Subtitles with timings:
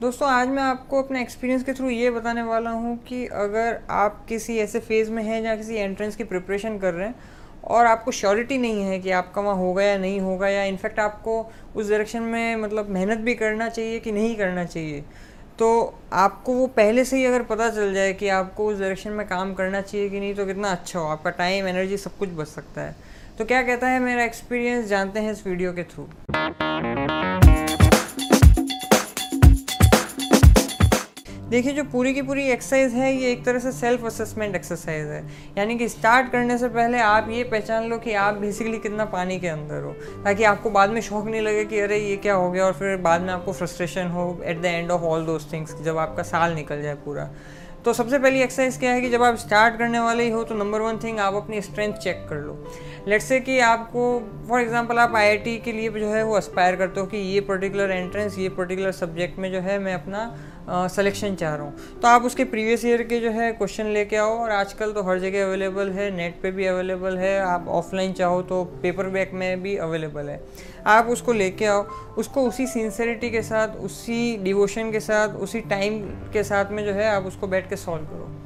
[0.00, 4.24] दोस्तों, आज मैं आपको अपने एक्सपीरियंस के थ्रू ये बताने वाला हूँ कि अगर आप
[4.28, 7.14] किसी ऐसे फ़ेज़ में हैं जहाँ किसी एंट्रेंस की प्रिपरेशन कर रहे हैं
[7.64, 11.38] और आपको श्योरिटी नहीं है कि आपका वहाँ होगा या नहीं होगा या इनफैक्ट आपको
[11.76, 15.04] उस डायरेक्शन में मतलब मेहनत भी करना चाहिए कि नहीं करना चाहिए
[15.58, 15.68] तो
[16.12, 19.54] आपको वो पहले से ही अगर पता चल जाए कि आपको उस डायरेक्शन में काम
[19.54, 22.80] करना चाहिए कि नहीं तो कितना अच्छा हो, आपका टाइम एनर्जी सब कुछ बच सकता
[22.80, 22.96] है।
[23.38, 26.08] तो क्या कहता है मेरा एक्सपीरियंस जानते हैं इस वीडियो के थ्रू
[31.50, 35.22] देखिए, जो पूरी की पूरी एक्सरसाइज है, ये एक तरह से सेल्फ असेसमेंट एक्सरसाइज है।
[35.58, 39.38] यानी कि स्टार्ट करने से पहले आप ये पहचान लो कि आप बेसिकली कितना पानी
[39.40, 39.92] के अंदर हो,
[40.24, 42.64] ताकि आपको बाद में शौक नहीं लगे कि अरे, ये क्या हो गया?
[42.66, 45.98] और फिर बाद में आपको फ्रस्ट्रेशन हो at the end of all those things जब
[45.98, 47.28] आपका साल निकल जाए पूरा।
[47.84, 50.54] तो सबसे पहली एक्सरसाइज क्या है कि जब आप स्टार्ट करने वाले ही हो तो
[50.54, 52.56] नंबर वन थिंग आप अपनी स्ट्रेंथ चेक कर लो।
[53.08, 54.02] लेट्स से कि आपको
[54.48, 57.90] फॉर एग्जांपल आप आईआईटी के लिए जो है वो अस्पायर करते हो कि ये पर्टिकुलर
[57.90, 60.24] एंट्रेंस ये पर्टिकुलर सब्जेक्ट में जो है मैं अपना
[60.70, 64.36] सिलेक्शन चाह रहा हूँ। तो आप उसके प्रीवियस ईयर के जो है क्वेश्चन लेके आओ
[64.38, 68.42] और आजकल तो हर जगह अवेलेबल है नेट पे भी अवेलेबल है। आप ऑफलाइन चाहो
[68.42, 70.40] तो पेपर बैक में भी अवेलेबल है।
[70.86, 71.86] आप उसको लेके आओ।
[72.18, 76.00] उसको उसी सिंसेरिटी के साथ, उसी डिवोशन के साथ, उसी टाइम
[76.32, 78.39] के साथ में जो है आप उसको बैठ के सॉल्व करो।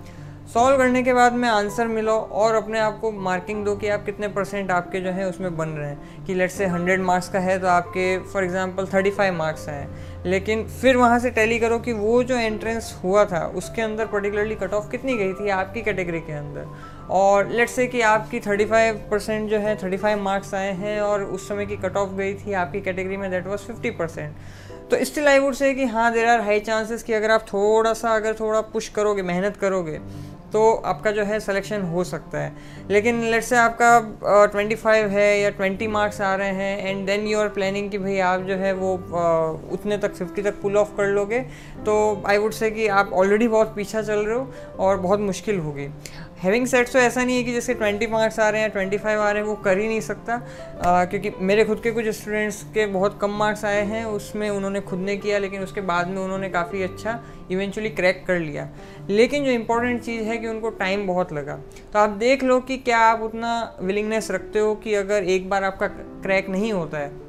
[0.52, 4.04] सॉल्व करने के बाद में आंसर मिलो और अपने आप को मार्किंग दो कि आप
[4.04, 7.38] कितने परसेंट आपके जो है उसमें बन रहे हैं। कि लेट से हंड्रेड मार्क्स का
[7.38, 9.88] है तो आपके for example thirty five marks हैं।
[10.26, 14.54] लेकिन फिर वहाँ से टैली करो कि वो जो एंट्रेंस हुआ था, उसके अंदर पर्टिकुलरली
[14.54, 16.66] कट ऑफ़ कितनी गई थी आपकी कैटेगरी के अंदर?
[17.10, 21.48] और लेट से कि आपकी 35 परसेंट जो है 35 मार्क्स आए हैं और उस
[21.48, 24.34] समय की कट ऑफ़ गई थी आपकी कैटेगरी में दैट वाज 50 परसेंट
[24.94, 27.92] तो स्टिल आई वुड से कि हाँ देर आर हाई चांसेस कि अगर आप थोड़ा
[27.92, 29.98] सा अगर थोड़ा पुश करोगे मेहनत करोगे
[30.52, 32.52] तो आपका जो है सिलेक्शन हो सकता है।
[32.90, 37.06] लेकिन लेट से आपका ट्वेंटी uh, फाइव है या ट्वेंटी मार्क्स आ रहे हैं and
[37.06, 40.60] then you are planning कि भाई आप जो है वो uh, उतने तक फिफ्टी तक
[40.62, 41.40] पुल ऑफ़ कर लोगे
[41.86, 45.58] तो आई वुड से कि आप ऑलरेडी बहुत पीछा चल रहे हो और बहुत मुश्किल
[45.58, 45.88] होगी।
[46.44, 49.20] हैविंग सेट तो ऐसा नहीं है कि जैसे ट्वेंटी मार्क्स आ रहे हैं ट्वेंटी फाइव
[49.20, 50.34] आ रहे हैं वो कर ही नहीं सकता।
[50.84, 54.80] आ, क्योंकि मेरे खुद के कुछ स्टूडेंट्स के बहुत कम मार्क्स आए हैं उसमें उन्होंने
[54.80, 57.18] खुद ने किया लेकिन उसके बाद में उन्होंने काफ़ी अच्छा
[57.50, 58.68] इवेंचुअली क्रैक कर लिया।
[59.10, 61.56] लेकिन जो इम्पोर्टेंट चीज़ है कि उनको टाइम बहुत लगा।
[61.92, 65.64] तो आप देख लो कि क्या आप उतना विलिंगनेस रखते हो कि अगर एक बार
[65.64, 67.23] आपका क्रैक नहीं होता है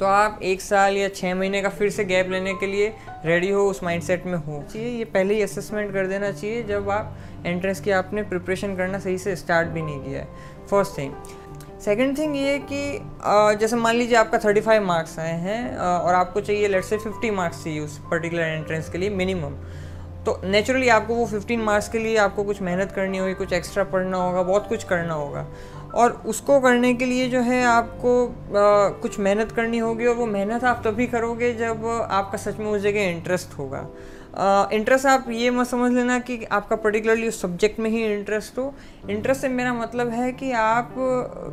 [0.00, 2.92] तो आप एक साल या छः महीने का फिर से गैप लेने के लिए
[3.24, 6.90] रेडी हो, उस माइंडसेट में हो। चाहिए ये पहले ही असेसमेंट कर देना चाहिए, जब
[6.90, 7.16] आप
[7.46, 10.28] एंट्रेंस की आपने प्रिपरेशन करना सही से स्टार्ट भी नहीं किया है।
[10.70, 11.12] फ़र्स्ट थिंग
[11.80, 16.40] सेकेंड थिंग ये कि जैसे मान लीजिए आपका थर्टी फाइव मार्क्स आए हैं और आपको
[16.40, 19.54] चाहिए लेट से फिफ्टी मार्क्स चाहिए उस पर्टिकुलर एंट्रेंस के लिए मिनिमम
[20.26, 23.84] तो नेचुरली आपको वो फिफ्टीन मार्क्स के लिए आपको कुछ मेहनत करनी होगी, कुछ एक्स्ट्रा
[23.84, 25.46] पढ़ना होगा, बहुत कुछ करना होगा।
[25.94, 30.26] और उसको करने के लिए जो है आपको आ, कुछ मेहनत करनी होगी और वो
[30.26, 33.86] मेहनत आप तभी करोगे जब आपका सच में उस जगह इंटरेस्ट होगा।
[34.38, 38.74] इंटरेस्ट आप ये मत समझ लेना कि आपका पर्टिकुलरली उस सब्जेक्ट में ही इंटरेस्ट हो।
[39.10, 40.94] इंटरेस्ट से मेरा मतलब है कि आप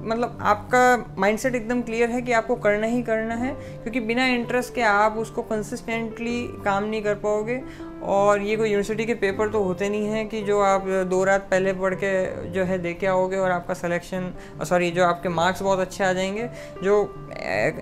[0.05, 4.73] मतलब आपका माइंडसेट एकदम क्लियर है कि आपको करना ही करना है, क्योंकि बिना इंटरेस्ट
[4.75, 7.61] के आप उसको कंसिस्टेंटली काम नहीं कर पाओगे।
[8.05, 11.47] और ये कोई यूनिवर्सिटी के पेपर तो होते नहीं हैं कि जो आप दो रात
[11.51, 14.31] पहले पढ़ के जो है दे के आओगे और आपका सिलेक्शन
[14.63, 16.49] सॉरी जो आपके मार्क्स बहुत अच्छे आ जाएँगे।
[16.83, 17.03] जो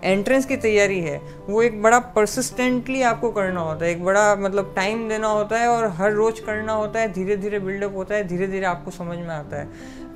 [0.03, 1.17] एंट्रेंस की तैयारी है,
[1.49, 5.67] वो एक बड़ा परसिस्टेंटली आपको करना होता है। एक बड़ा मतलब टाइम देना होता है
[5.67, 9.17] और हर रोज़ करना होता है धीरे धीरे बिल्डअप होता है धीरे धीरे आपको समझ
[9.17, 9.67] में आता है।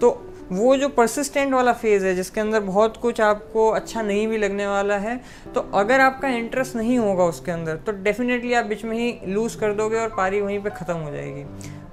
[0.02, 0.10] तो
[0.52, 4.68] वो जो परसिस्टेंट वाला फ़ेज़ है, जिसके अंदर बहुत कुछ आपको अच्छा नहीं भी लगने
[4.68, 5.20] वाला है
[5.56, 9.58] तो अगर आपका इंटरेस्ट नहीं होगा उसके अंदर तो डेफिनेटली आप बीच में ही लूज़
[9.60, 11.44] कर दोगे और पारी वहीं पे ख़त्म हो जाएगी।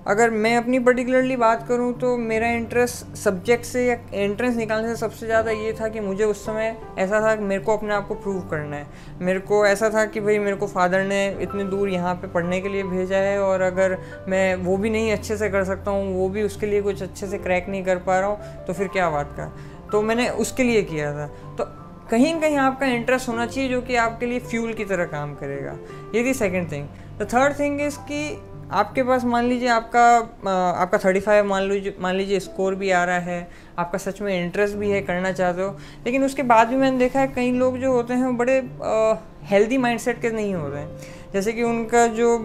[0.06, 4.96] अगर मैं अपनी पर्टिकुलरली बात करूँ तो मेरा इंटरेस्ट सब्जेक्ट से या एंट्रेंस निकालने से
[4.96, 8.08] सबसे ज़्यादा ये था कि मुझे उस समय ऐसा था कि मेरे को अपने आप
[8.08, 8.86] को प्रूव करना है।
[9.20, 12.60] मेरे को ऐसा था कि भाई मेरे को फादर ने इतने दूर यहाँ पे पढ़ने
[12.60, 13.96] के लिए भेजा है और अगर
[14.28, 17.26] मैं वो भी नहीं अच्छे से कर सकता हूँ, वो भी उसके लिए कुछ अच्छे
[17.26, 19.52] से क्रैक नहीं कर पा रहा हूँ तो फिर क्या बात का
[19.92, 21.26] तो मैंने उसके लिए किया था।
[21.56, 21.64] तो
[22.10, 25.78] कहीं कहीं आपका इंटरेस्ट होना चाहिए जो कि आपके लिए फ्यूल की तरह काम करेगा।
[26.14, 26.88] ये थी second thing
[27.18, 28.28] the third thing is कि
[28.74, 30.04] आपके पास मान लीजिए आपका
[30.80, 33.48] आपका थर्टी फाइव मान लीजिए मान लीजिए स्कोर भी आ रहा है
[33.78, 35.76] आपका सच में इंटरेस्ट भी है करना चाहते हो
[36.06, 38.56] लेकिन उसके बाद भी मैंने देखा है कई लोग जो होते हैं वो बड़े
[39.46, 40.98] हेल्दी माइंडसेट के नहीं होते हैं।
[41.32, 42.38] जैसे कि उनका जो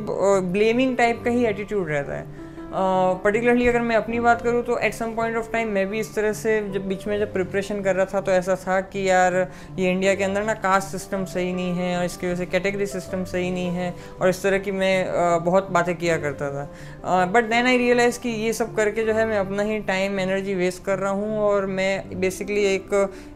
[0.52, 2.39] ब्लेमिंग टाइप का ही एटीट्यूड रहता है।
[2.74, 6.14] पर्टिकुलरली अगर मैं अपनी बात करूँ तो at some point of time मैं भी इस
[6.16, 9.36] तरह से जब बीच में जब प्रिपरेशन कर रहा था तो ऐसा था कि यार
[9.80, 12.86] ये इंडिया के अंदर ना कास्ट सिस्टम सही नहीं है और इसकी वजह से कैटेगरी
[12.86, 17.50] सिस्टम सही नहीं है और इस तरह की मैं बहुत बातें किया करता था। बट
[17.50, 20.84] देन आई रियलाइज़ कि ये सब करके जो है मैं अपना ही टाइम एनर्जी वेस्ट
[20.84, 22.90] कर रहा हूँ और मैं बेसिकली एक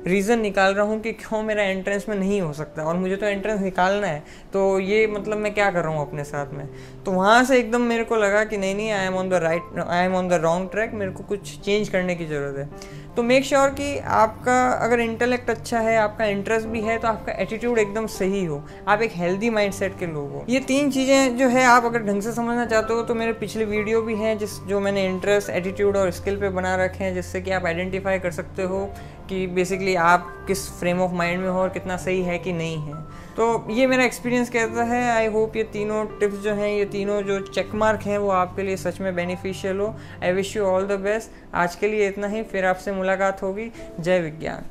[0.08, 3.26] रीज़न निकाल रहा हूँ कि क्यों मेरा एंट्रेंस में नहीं हो सकता और मुझे तो
[3.26, 6.68] एंट्रेंस निकालना है। तो ये मतलब मैं क्या कर रहा हूँ अपने साथ में?
[7.06, 9.80] तो वहाँ से एकदम मेरे को लगा कि नहीं नहीं I am on the right
[9.80, 13.24] I am on the wrong track मेरे को कुछ चेंज करने की ज़रूरत है। तो
[13.24, 17.34] मेक श्योर sure कि आपका अगर इंटेलेक्ट अच्छा है, आपका इंटरेस्ट भी है तो आपका
[17.34, 21.48] एटीट्यूड एकदम सही हो। आप एक हेल्दी माइंडसेट के लोग हो। ये तीन चीज़ें जो
[21.48, 24.60] है, आप अगर ढंग से समझना चाहते हो तो मेरे पिछले वीडियो भी हैं, जिस
[24.64, 28.32] जो मैंने इंटरेस्ट एटीट्यूड और स्किल पे बना रखे हैं, जिससे कि आप आइडेंटिफाई कर
[28.32, 28.86] सकते हो
[29.30, 32.78] कि बेसिकली आप किस फ्रेम ऑफ़ माइंड में हो और कितना सही है कि नहीं
[32.78, 32.94] है।
[33.38, 37.22] तो ये मेरा एक्सपीरियंस कहता है आई होप ये तीनों टिप्स जो हैं, ये तीनों
[37.22, 40.88] जो चेक मार्क हैं, वो आपके लिए सच में बेनिफिशियल हो। I wish you all
[40.88, 44.70] the best आज के लिए इतना ही, फिर आपसे मुलाकात होगी। जय विज्ञान।